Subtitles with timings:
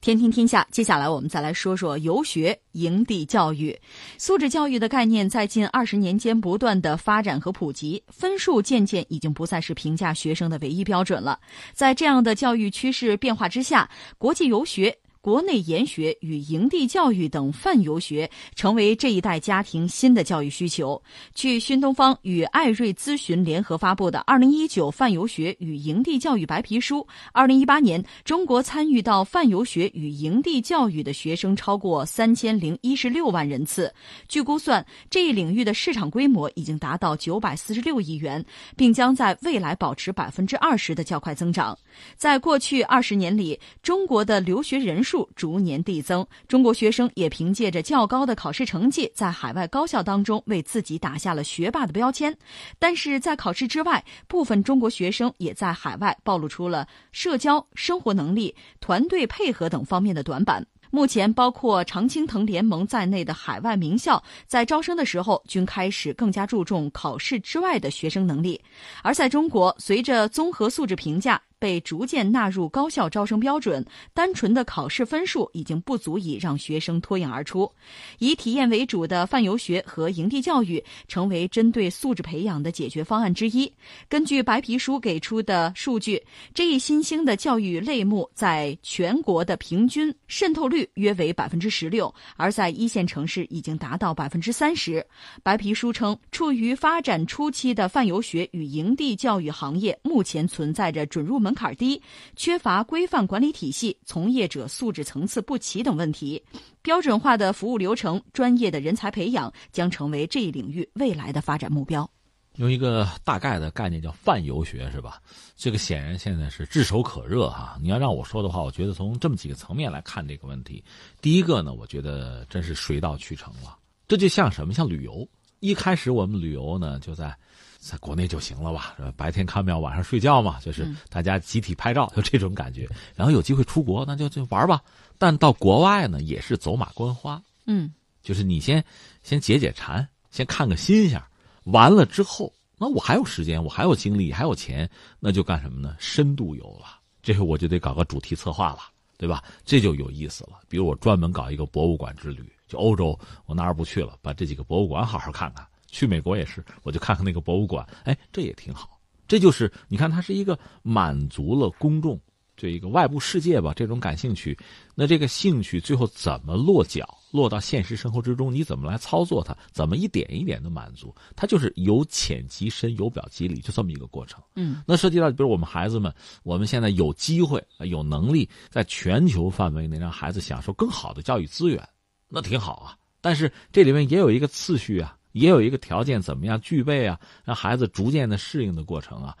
[0.00, 3.78] 天听天下，接下来我们再来说说游学营地教育。
[4.16, 11.38] 素质教育的概念在近二十年间不断的发展和普及，分数渐渐已经不再是评价学生的唯一标准了。
[11.74, 14.96] 在这样的教育趋势变化之下，国际游学。
[15.22, 21.00] 国内研学与营地教育等泛游学成为这一代家庭新的教育需求。
[21.34, 27.00] 据新东方与艾瑞咨询联合发布的《二零一九泛游学与营地教育白皮书》，
[27.32, 33.92] 二零一八年中国参与到泛游学与营地教育的学生超过三千零一十六万人次。
[34.26, 38.42] 据估算，这一领域的市场规模已经达到九百四十六亿元，
[38.74, 41.78] 并将在未来保持百分之二十的较快增长。
[42.16, 45.09] 在过去二十年里，中国的留学人数。
[45.10, 52.32] 数逐年递增，中国学生也凭借着较高的考试成绩，在海外高校当中为自己打下了学霸的标签。
[52.78, 60.64] 但是在考试之外，部分中国学生也在海外暴露出了社交、生活能力、团队配合等方面的短板。
[60.92, 68.60] 目前，包括常青藤联盟在内的海外名校在招生的时候，均开始更加注重考试之外的学生能力。
[69.02, 71.42] 而在中国，随着综合素质评价。
[71.60, 77.70] 被逐渐纳入高校招生标准，单纯的考试分数已经不足以让学生脱颖而出。
[78.18, 83.70] 以体验为主的泛游学和营地教育，成为针对素质培养的解决方案之一。
[84.08, 86.20] 根据白皮书给出的数据，
[86.54, 95.06] 这一新兴的教育类目在全国的平均渗透率约为百分之十六，而在一线城市已经达到百分之三十。
[95.42, 101.49] 白皮书称，处于发展初期的泛游学与营地教育行业，目前存在着准入门。
[101.50, 102.00] 门槛低、
[102.36, 106.40] 缺乏规范管理体系、从业者素质层次不齐等问题，
[106.80, 112.08] 标准化的服务流程、专业的人才培养将成为这一领域未来的发展目标。
[112.54, 115.20] 用一个大概的概念叫泛游学，是吧？
[115.56, 117.76] 这个显然现在是炙手可热哈。
[117.82, 120.84] 你要让我说的话，我觉得从这么几个层面来看这个问题。
[121.20, 123.76] 第一个呢，我觉得真是水到渠成了。
[124.06, 124.72] 这就像什么？
[124.72, 125.28] 像旅游。
[125.58, 127.36] 一开始我们旅游呢，就在。
[127.80, 132.86] 在国内就行了吧，白天看庙，晚上睡觉嘛，就是大家集体拍照，就这种感觉。
[133.16, 134.82] 然后有机会出国，那就就玩吧。
[135.16, 137.42] 但到国外呢，也是走马观花。
[137.64, 137.90] 嗯，
[138.22, 138.84] 就是你先
[139.22, 141.20] 先解解馋，先看个新鲜。
[141.64, 145.96] 完了之后，那我还有时间，我还有精力，还有钱，那就干什么呢？
[145.98, 146.98] 深度游了。
[147.22, 148.80] 这回我就得搞个主题策划了，
[149.16, 149.42] 对吧？
[149.64, 150.60] 这就有意思了。
[150.68, 155.66] 比如我专门搞一个博物馆之旅，就欧洲，我哪儿不去了，把这几个博物馆好好看看。
[155.90, 159.00] 去美国也是，我就看看那个博物馆，哎，这也挺好。
[159.28, 162.20] 这就是你看，它是一个满足了公众
[162.56, 164.58] 这一个外部世界吧这种感兴趣。
[164.94, 168.52] 那这个兴趣最后怎么落脚，落到现实生活之中？
[168.52, 169.56] 你怎么来操作它？
[169.70, 171.14] 怎么一点一点的满足？
[171.36, 174.42] 它就是由浅及深，由表及里，就这么一个过程。
[174.56, 176.12] 嗯，那涉及到比如我们孩子们，
[176.42, 181.88] 我们现在有机会、有能力，在全球范围内让孩子享受更好的教育资源，
[182.28, 182.96] 那挺好啊。
[183.20, 185.16] 但是这里面也有一个次序啊。
[185.32, 187.20] 也有一个条件，怎么样具备啊？
[187.44, 189.36] 让孩子逐渐的适应的过程啊。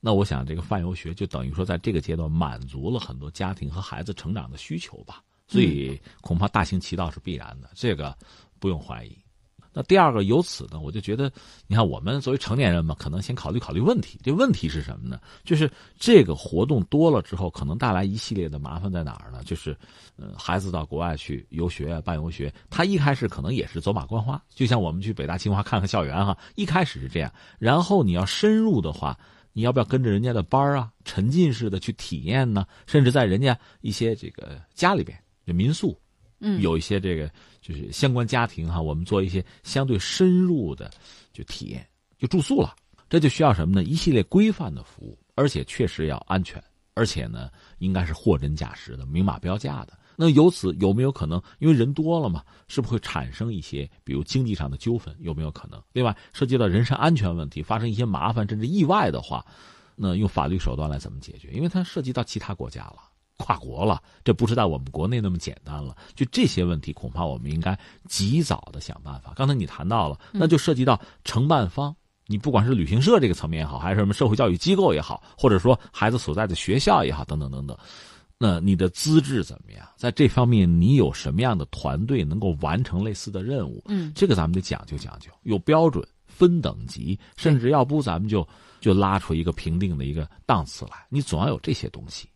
[0.00, 5.22] 那我想，这个泛游学就等于说，在这个阶段满足了很多家庭和孩子成长的需求吧。
[5.46, 8.16] 所以，恐怕大行其道是必然的，这个
[8.58, 9.16] 不用怀疑。
[9.72, 11.32] 那第二个，由此呢，我就觉得，
[11.66, 14.18] 你看，我们作为成年人嘛，可能先考虑考虑问题。
[14.22, 15.18] 这问题是什么呢？
[15.44, 19.42] 就是这个活动多了之后，可能带来一系列的麻烦在哪儿呢？
[19.44, 19.74] 就是，
[20.16, 27.32] 呃，孩子到国外去游学、办游学，他一开始可能也是走马观花，就像我们去北大、清华看看校园哈，一开始是这样。
[27.58, 29.18] 然后你要深入的话，
[29.54, 32.66] 你要不要跟着人家的班啊，沉浸式的去体验呢？
[32.86, 35.98] 甚至在人家一些这个家里边，就民宿。
[36.42, 37.30] 嗯，有一些这个
[37.60, 40.90] 就是相关家庭哈，我们做一些相对深入的
[41.32, 41.86] 就体验，
[42.18, 42.74] 就住宿了。
[43.08, 43.84] 这就需要什么呢？
[43.84, 46.62] 一系列规范的服务，而且确实要安全，
[46.94, 49.98] 而且呢，应该是货真价实的、明码标价的。
[50.16, 51.40] 那由此有没有可能？
[51.58, 55.14] 因为人多了嘛，是不是会产生一些比如经济上的纠纷？
[55.20, 55.82] 有没有可能？
[55.92, 59.44] 另外，涉及到人身安全问题，发生一些麻烦甚至意外的话，
[59.94, 61.50] 那用法律手段来怎么解决？
[61.52, 63.11] 因为它涉及到其他国家了。
[63.38, 65.96] 跨国了，这不是在我们国内那么简单了。
[66.14, 67.76] 就这些问题，恐怕我们应该
[68.08, 69.32] 及早的想办法。
[69.34, 71.94] 刚才你谈到了，那就涉及到承办方，
[72.26, 77.76] 你不管是旅行社这个层面也好，还是什么社会教育机构也好，或者说孩子所在的学校也好，等等等等，
[78.38, 79.86] 那你的资质怎么样？
[79.96, 83.82] 在这方面，你有什么样的团队能够完成类似的任务？
[83.88, 88.46] 嗯，这个咱们得讲究讲究，有标准，分等级，甚至要不咱们就
[88.80, 90.92] 就拉出一个评定的一个档次来。
[91.08, 92.28] 你总要有这些东西。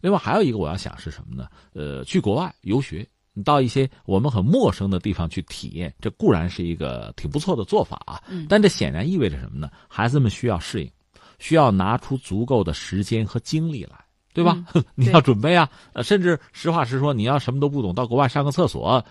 [0.00, 1.48] 另外还有一个我要想是什么呢？
[1.72, 8.22] 呃，去国外游学，你到一些我们很陌生的地方去体验，这固然是一个挺不错的做法啊。
[8.28, 8.46] 嗯。
[8.48, 9.70] 但这显然意味着什么呢？
[9.88, 10.90] 孩子们需要适应，
[11.38, 13.96] 需要拿出足够的时间和精力来。
[14.34, 14.64] 对吧？
[14.94, 15.68] 你要准备啊，
[16.02, 19.04] 甚至实话实说，你要什么都不懂，到国外上个厕所，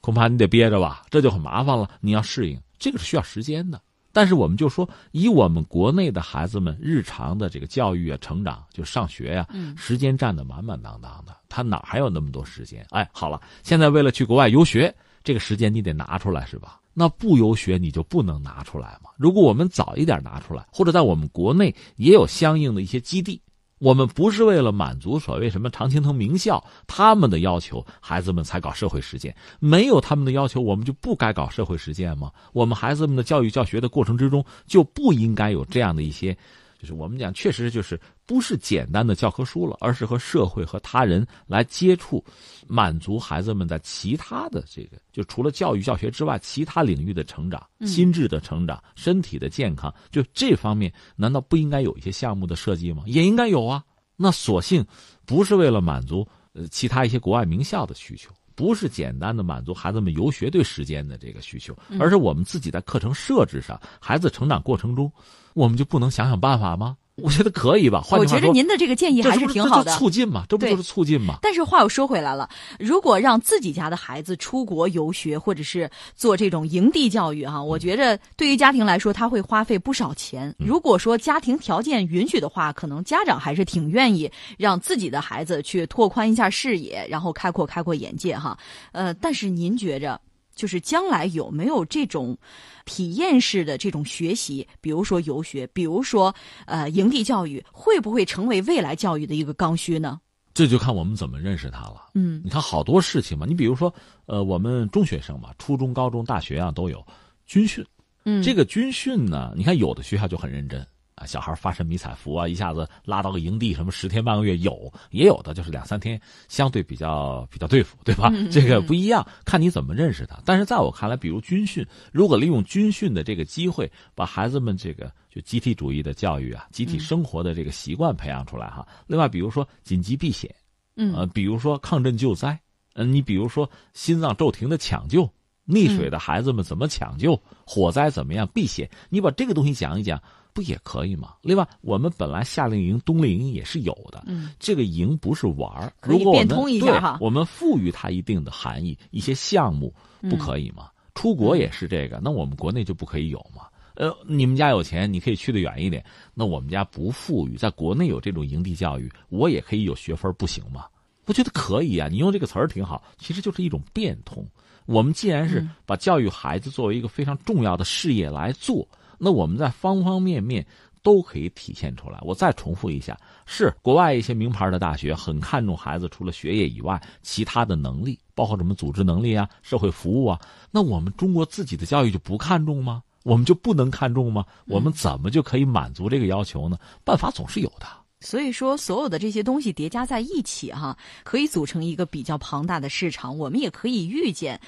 [0.00, 1.88] 恐怕你得憋着吧，这就很麻烦了。
[2.00, 3.80] 你要适应，这个是需要时间的。
[4.14, 9.46] 但是我们就说，以我们国内的孩子们日常的这个教育啊、成长，就上学呀，
[9.76, 12.86] 时间占的满满当当的，他哪还有那么多时间？
[12.90, 14.94] 哎，好了，现在为了去国外游学，
[15.24, 16.80] 这个时间你得拿出来，是吧？
[16.96, 19.10] 那不游学你就不能拿出来吗？
[19.16, 23.40] 如果我们早一点拿出来，或者在我们国内也有相应的一些基地。
[23.78, 29.34] 我们不是为了满足所谓什么常青藤名校他们的要求，孩子们才搞社会实践。
[29.58, 32.30] 没有他们的要求，我们就不该搞社会实践吗？
[32.52, 36.36] 我们孩子们的教育教学的过程之中，就不应该有这样的一些。
[36.80, 42.24] 就是我们讲，确实就是不是简单的教科书了，而是和社会和他人来接触，
[42.66, 53.02] 满足孩子们在其他的这个，就除了教育教学之外，其他领域的成长、心智的成长、身体的健康，就这方面，难道不应该有一些项目的设计吗？
[53.06, 53.84] 也应该有啊。
[54.16, 54.84] 那索性
[55.26, 65.12] 不是为了满足呃其他一些国外名校的需求，不是简单的满足孩子们游学对时间的这个需求，而是我们自己在课程设置上，孩子成长过程中。
[65.52, 66.96] 我们就不能想想办法吗？
[67.16, 68.04] 我觉得可以吧。
[68.10, 71.38] 我觉得您的这个建议还是挺好的，促进嘛，这不就是促进嘛？
[71.40, 80.52] 但是话又说回来了，如果让自己家的孩子出国游学，或者是做这种营地教育，哈，我觉着对于家庭来说，他会花费不少钱。
[80.58, 88.58] 如果说家庭条件允许的话，可能家长还是挺愿意让自己的孩子去拓宽一下视野，然后开阔开阔眼界，哈。
[88.90, 90.20] 呃，但是您觉着？
[90.54, 92.36] 就是将来有没有这种
[92.84, 96.34] 体验式的这种学习，比如说游学，比如说
[96.66, 100.20] 呃营地教育，会不会成为未来教育的一个刚需呢？
[100.54, 102.10] 这就看我们怎么认识它了。
[102.14, 103.92] 嗯，你看好多事情嘛，你比如说
[104.26, 107.04] 呃我们中学生嘛，初中、高中、大学啊都有
[107.44, 107.84] 军训。
[108.24, 110.86] 嗯，这个军训呢，你看有的学校就很认真。
[111.14, 118.32] 啊，小孩发身迷彩服啊，一下子拉到个营地，什么十天半个月有，也有的就是两三天，相对比较比较对付，对吧？
[118.50, 120.36] 这个不一样，看你怎么认识他。
[120.44, 128.84] 但是在我看来，比如军训，如果利用军训的这个机会，把孩子们这个就集体主义的教育啊，集体生活的这个习惯培养出来哈。
[129.06, 130.52] 另外，比如说紧急避险，
[130.96, 132.58] 嗯，呃，比如说抗震救灾，
[132.94, 135.30] 嗯，你比如说心脏骤停的抢救，
[135.68, 140.20] 溺水的孩子们怎么抢救，火灾怎么样避险，你把这个东西讲一讲。
[140.54, 141.34] 不也可以吗？
[141.42, 144.22] 另外，我们本来夏令营、冬令营也是有的。
[144.26, 146.48] 嗯，这个营不是玩儿，如果我们
[146.78, 149.92] 对，我们赋予它一定的含义，一些项目
[150.30, 150.88] 不可以吗？
[151.16, 153.66] 出国也是这个，那我们国内就不可以有吗？
[153.96, 156.04] 呃，你们家有钱，你可以去的远一点。
[156.34, 160.86] 那我们家不富裕，在国内有这种营地教育，我也可以有学分，不行吗？
[161.26, 162.08] 我觉得可以啊。
[162.08, 164.46] 你用这个词儿挺好，其实就是一种变通。
[164.86, 168.86] 我们既然是把教育孩子作为一个非常重要的事业来做。
[169.18, 170.66] 那我们在方方面面
[171.02, 172.18] 都可以体现出来。
[172.22, 180.40] 我再重复一下：是国外一些名牌的大学很看重孩子除了学业以外其他的能力，包括什么组织能力啊、社会服务啊。
[180.70, 183.02] 那我们中国自己的教育就不看重吗？
[183.22, 184.44] 我们就不能看重吗？
[184.66, 186.78] 我们怎么就可以满足这个要求呢？
[187.04, 187.86] 办法总是有的。
[188.24, 193.36] 所以说，所有的这些东西叠加在一起，哈，可以组成一个比较庞大的市场。
[193.36, 194.58] 我们也可以预见，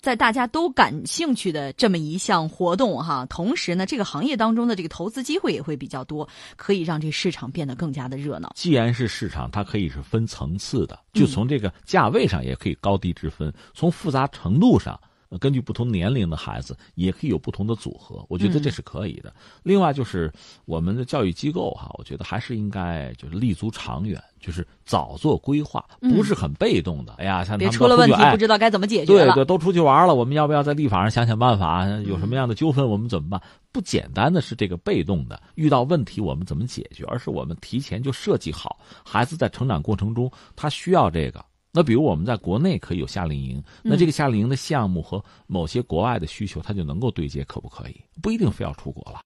[0.00, 8.52] 在大家都感兴趣的这么一项活动，哈，同时呢，这个行业当中的这个投资机会也会比较多，可以让这市场变得更加的热闹。
[8.54, 14.98] 既然是市场，它可以是分层次的，就从这个价位上也可以高低之分，从复杂程度上。
[15.38, 19.32] 根据不同年龄的孩子，也可以有不同的组合，我觉得这是可以的。
[19.62, 20.32] 另外就是
[20.64, 27.14] 我们的教育机构哈，我觉得还是应该就是立足长远，就是早做规划，不是很被动的。
[27.18, 31.86] 哎呀，像他们出了问题不知道该怎么解决对对，都出去玩了，我们要不要在立法上想想办法？
[32.06, 33.40] 有什么样的纠纷我们怎么办？
[33.72, 37.04] 不简单的是这个被动的，遇到问题我们怎么解决？
[37.06, 41.44] 而是我们提前就设计好，孩子在成长过程中他需要这个。
[41.72, 47.96] 那比如我们在国内可以有夏令营，那这个夏令营的项目和某些国外的需求，它就能够对接，可不可以？
[48.20, 49.20] 不一定非要出国了。